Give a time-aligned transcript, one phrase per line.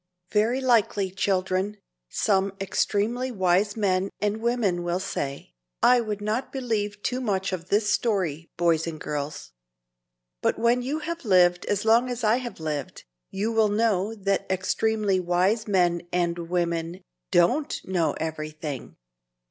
[0.31, 1.77] Very likely, children,
[2.09, 7.69] some extremely wise men and women will say, "I would not believe too much of
[7.69, 9.51] this story, boys and girls."
[10.41, 14.49] But when you have lived as long as I have lived, you will know that
[14.49, 18.95] extremely wise men and women don't know everything.